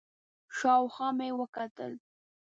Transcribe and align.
شاوخوا 0.57 1.07
مې 1.17 1.29
وکتل، 1.39 1.91